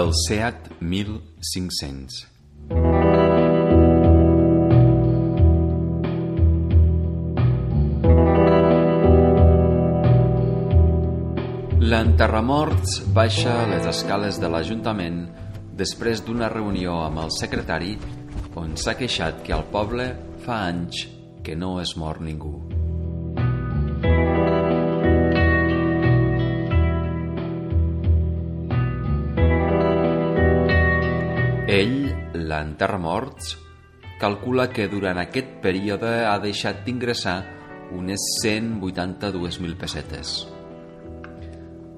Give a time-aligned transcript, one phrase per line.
[0.00, 2.20] El Seat 1500
[11.90, 15.20] L'enterramorts baixa les escales de l'Ajuntament
[15.76, 17.96] després d'una reunió amb el secretari
[18.56, 20.12] on s'ha queixat que al poble
[20.46, 21.08] fa anys
[21.44, 22.69] que no es mor ningú.
[31.70, 33.52] Ell, l'enterramorts,
[34.18, 37.34] calcula que durant aquest període ha deixat d'ingressar
[37.94, 40.32] unes 182.000 pessetes.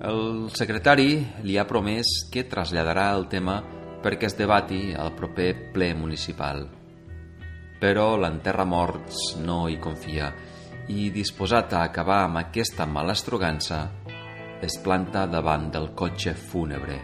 [0.04, 3.54] El secretari li ha promès que traslladarà el tema
[4.04, 6.66] perquè es debati al proper ple municipal.
[7.80, 10.28] Però l'enterramorts no hi confia
[10.92, 13.80] i, disposat a acabar amb aquesta malastrogança,
[14.60, 17.00] es planta davant del cotxe fúnebre,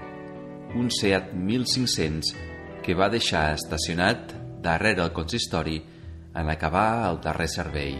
[0.77, 2.48] un Seat 1500
[2.89, 4.31] que va deixar estacionat
[4.65, 5.75] darrere el consistori
[6.41, 7.99] en acabar el darrer servei.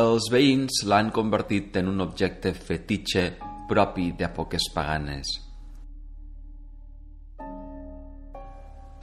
[0.00, 3.24] Els veïns l'han convertit en un objecte fetitxe
[3.70, 5.49] propi d'èpoques paganes.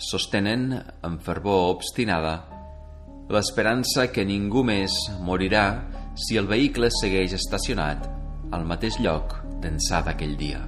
[0.08, 0.69] Sostenen,
[1.03, 2.38] amb fervor obstinada,
[3.27, 5.64] l'esperança que ningú més morirà
[6.16, 8.08] si el vehicle segueix estacionat
[8.55, 10.61] al mateix lloc d'ençà d'aquell dia.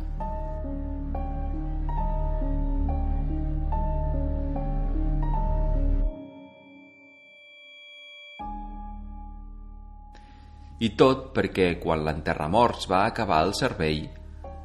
[10.84, 14.04] I tot perquè quan l'enterramorts va acabar el servei,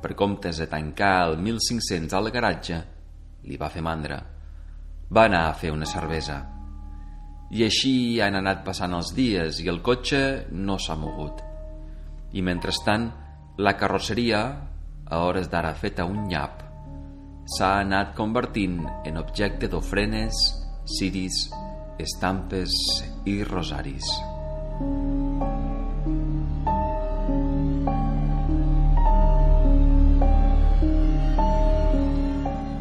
[0.03, 2.85] per comptes de tancar el 1500 al garatge,
[3.47, 4.34] li va fer mandra.
[5.15, 6.41] Va anar a fer una cervesa.
[7.55, 7.95] I així
[8.25, 10.21] han anat passant els dies i el cotxe
[10.51, 11.43] no s'ha mogut.
[12.35, 13.11] I mentrestant,
[13.63, 14.41] la carrosseria,
[15.07, 16.65] a hores d'ara feta un nyap,
[17.57, 20.41] s'ha anat convertint en objecte d'ofrenes,
[20.97, 21.45] ciris,
[22.03, 22.75] estampes
[23.31, 24.11] i rosaris.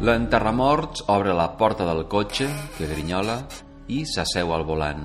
[0.04, 2.44] L'enterramorts obre la porta del cotxe,
[2.76, 3.38] que grinyola,
[3.88, 5.04] i s'asseu al volant.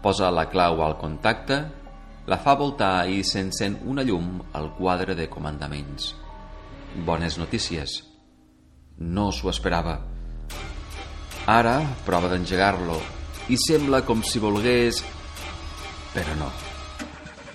[0.00, 1.58] Posa la clau al contacte,
[2.24, 6.14] la fa voltar i s'encén una llum al quadre de comandaments.
[7.04, 7.98] Bones notícies.
[8.96, 9.98] No s'ho esperava.
[11.44, 11.74] Ara
[12.06, 12.96] prova d'engegar-lo
[13.52, 15.02] i sembla com si volgués...
[16.14, 16.48] Però no.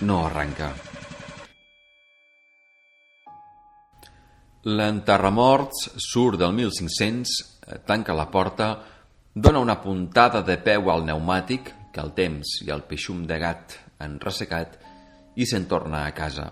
[0.05, 0.69] No arranca.
[4.67, 7.31] L'enterramorts surt del 1500,
[7.65, 8.83] eh, tanca la porta,
[9.33, 13.77] dona una puntada de peu al pneumàtic, que el temps i el peixum de gat
[13.99, 14.75] han ressecat,
[15.35, 16.51] i se'n torna a casa.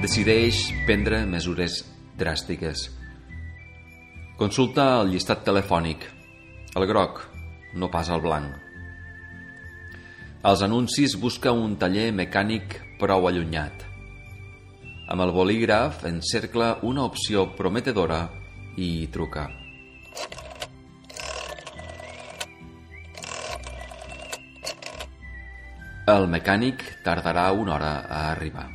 [0.00, 1.82] Decideix prendre mesures
[2.16, 2.88] dràstiques.
[4.40, 6.08] Consulta el llistat telefònic,
[6.80, 7.26] el groc,
[7.76, 8.69] no pas el blanc.
[10.42, 13.82] Als anuncis busca un taller mecànic prou allunyat.
[15.12, 18.22] Amb el bolígraf encercla una opció prometedora
[18.80, 19.42] i hi truca.
[26.14, 28.66] El mecànic tardarà una hora a arribar.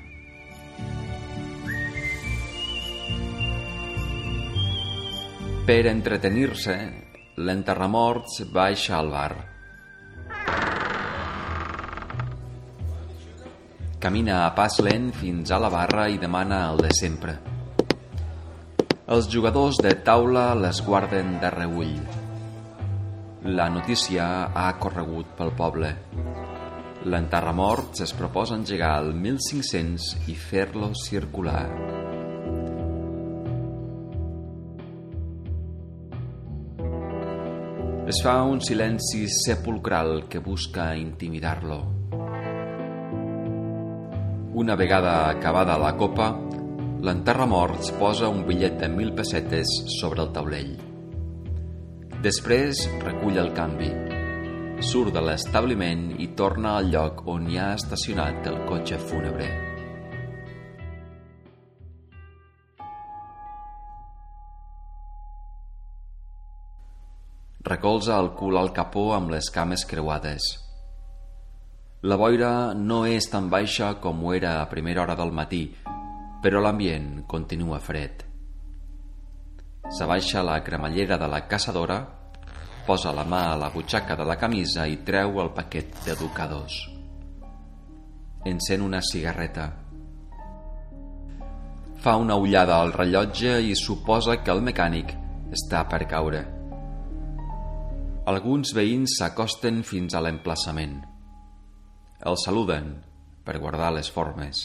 [5.66, 6.80] Per entretenir-se,
[7.42, 9.55] l'enterramorts baixa al bar.
[14.00, 17.38] Camina a pas lent fins a la barra i demana el de sempre.
[19.15, 21.95] Els jugadors de taula les guarden de reull.
[23.56, 25.94] La notícia ha corregut pel poble.
[27.06, 31.68] L'enterramorts es proposa engegar el 1500 i fer-lo circular.
[38.12, 41.94] Es fa un silenci sepulcral que busca intimidar-lo.
[44.56, 46.30] Una vegada acabada la copa,
[47.04, 49.68] l'enterramorts posa un bitllet de mil pessetes
[49.98, 50.69] sobre el taulell.
[52.24, 53.92] Després recull el canvi.
[54.80, 59.52] Surt de l'establiment i torna al lloc on hi ha estacionat el cotxe fúnebre.
[67.75, 70.64] Recolza el cul al capó amb les cames creuades.
[72.06, 75.63] La boira no és tan baixa com ho era a primera hora del matí,
[76.44, 78.22] però l'ambient continua fred.
[79.90, 81.98] S'abaixa la cremallera de la caçadora,
[82.86, 86.75] posa la mà a la butxaca de la camisa i treu el paquet d'educadors.
[88.54, 89.66] Encén una cigarreta.
[92.06, 95.18] Fa una ullada al rellotge i suposa que el mecànic
[95.58, 96.46] està per caure.
[98.30, 101.14] Alguns veïns s'acosten fins a l'emplaçament.
[102.25, 102.88] El saluden
[103.45, 104.63] per guardar les formes.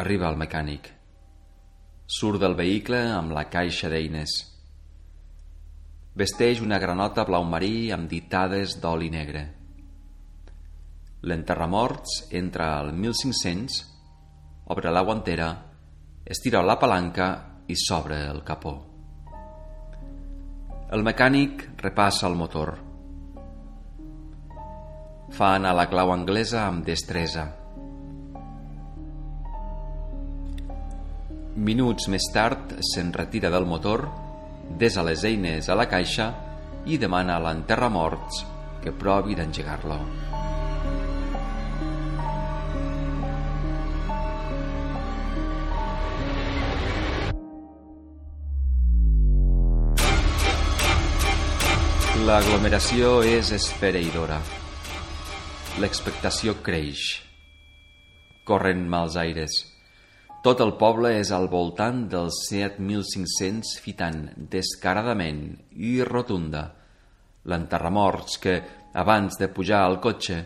[0.00, 0.86] Arriba el mecànic.
[2.08, 4.32] Surt del vehicle amb la caixa d'eines.
[6.16, 9.42] Vesteix una granota blau marí amb ditades d'oli negre.
[11.28, 13.76] L'enterramorts entra al 1500,
[14.72, 15.50] obre la guantera,
[16.24, 17.28] estira la palanca
[17.68, 18.72] i s'obre el capó.
[20.88, 22.91] El mecànic repassa el motor
[25.32, 27.46] fa anar la clau anglesa amb destresa.
[31.56, 34.06] Minuts més tard se'n retira del motor,
[34.78, 36.30] desa les eines a la caixa
[36.86, 38.44] i demana a l'enterramorts
[38.82, 40.00] que provi d'engegar-lo.
[52.22, 54.61] L'aglomeració és esfereïdora.
[55.80, 57.00] L'expectació creix.
[58.44, 59.54] Corren mals aires.
[60.44, 64.18] Tot el poble és al voltant dels 7.500 fitant
[64.52, 65.40] descaradament
[65.72, 66.66] i rotunda
[67.48, 68.54] l'enterramorts que,
[68.92, 70.42] abans de pujar al cotxe,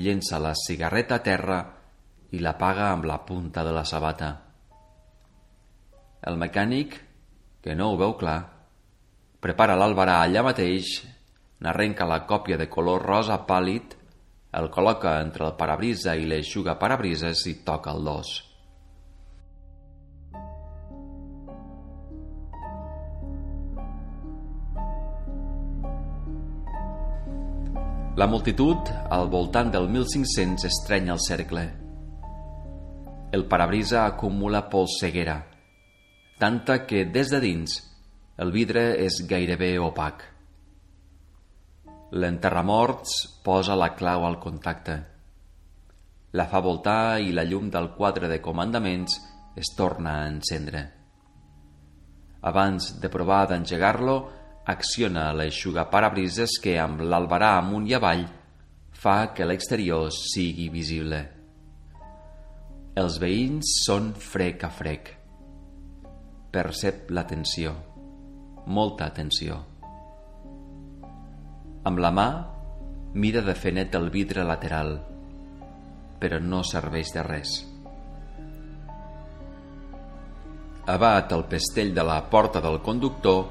[0.00, 1.60] llença la cigarreta a terra
[2.32, 4.32] i la paga amb la punta de la sabata.
[6.24, 6.96] El mecànic,
[7.60, 8.40] que no ho veu clar,
[9.36, 10.96] prepara l'albarà allà mateix,
[11.60, 13.99] n'arrenca la còpia de color rosa pàl·lid
[14.58, 18.30] el col·loca entre el parabrisa i l'eixuga parabrises i toca el dos.
[28.20, 31.62] La multitud, al voltant del 1500, estrenya el cercle.
[33.32, 35.38] El parabrisa acumula polseguera,
[36.42, 37.78] tanta que des de dins
[38.40, 40.29] el vidre és gairebé opac.
[42.10, 44.96] L'enterramorts posa la clau al contacte.
[46.34, 49.14] La fa voltar i la llum del quadre de comandaments
[49.54, 50.82] es torna a encendre.
[52.42, 54.16] Abans de provar d'engegar-lo,
[54.66, 55.30] acciona
[55.90, 58.26] parabrises que amb l'albarà amunt i avall
[58.90, 61.20] fa que l'exterior sigui visible.
[62.98, 65.16] Els veïns són frec a frec.
[66.50, 67.74] Percep la tensió,
[68.66, 69.79] molta tensió.
[71.80, 72.26] Amb la mà
[73.16, 74.98] mira de fer net el vidre lateral,
[76.20, 77.54] però no serveix de res.
[80.92, 83.46] Abat el pestell de la porta del conductor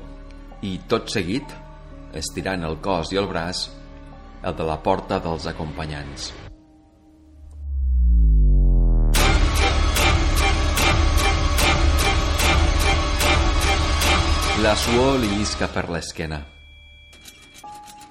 [0.61, 1.55] i, tot seguit,
[2.13, 3.63] estirant el cos i el braç,
[4.45, 6.29] el de la porta dels acompanyants.
[14.61, 16.43] La suor li llisca per l'esquena.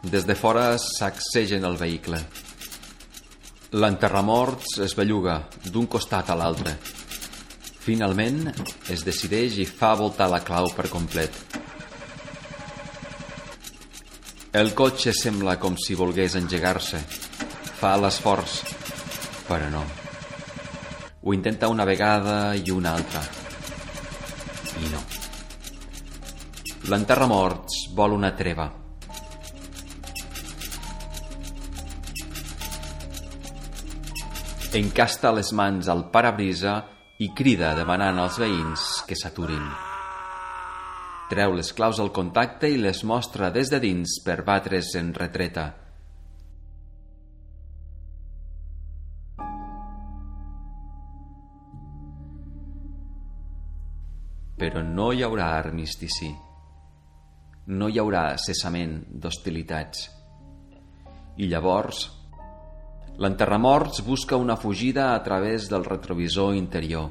[0.03, 2.21] Des de fora sacsegen el vehicle.
[3.75, 6.77] L'enterramorts es belluga d'un costat a l'altre.
[7.83, 8.47] Finalment,
[8.95, 11.35] es decideix i fa voltar la clau per complet.
[14.55, 17.03] El cotxe sembla com si volgués engegar-se.
[17.83, 18.63] Fa l'esforç,
[19.51, 19.85] però no.
[21.27, 23.27] Ho intenta una vegada i una altra.
[24.79, 25.03] I no.
[26.87, 28.71] L'enterramorts vol una treva.
[34.77, 36.83] Encasta les mans al parabrisa
[37.25, 39.63] i crida demanant als veïns que s'aturin.
[41.31, 45.65] Treu les claus al contacte i les mostra des de dins per batre's en retreta.
[54.59, 56.29] Però no hi haurà armistici.
[57.73, 60.09] No hi haurà cessament d'hostilitats.
[61.39, 62.18] I llavors
[63.19, 67.11] L'enterramorts busca una fugida a través del retrovisor interior.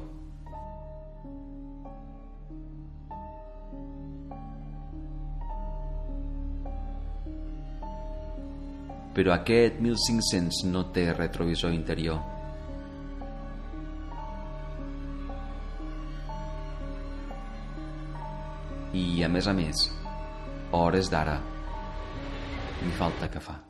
[9.12, 12.24] Però aquest 1500 no té retrovisor interior.
[18.96, 19.88] I, a més a més,
[20.72, 21.36] hores d'ara,
[22.80, 23.67] ni falta que fa.